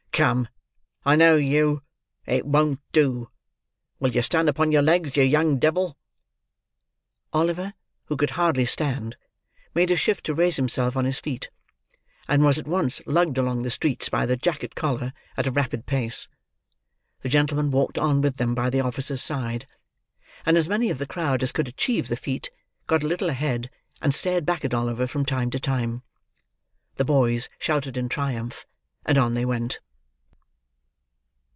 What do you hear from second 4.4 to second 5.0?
upon your